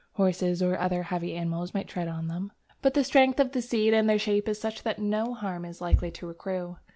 [0.13, 2.51] Horses or other heavy animals might tread on them.
[2.81, 6.09] But the strength of seeds and their shape is such that no harm is likely
[6.09, 6.77] to accrue.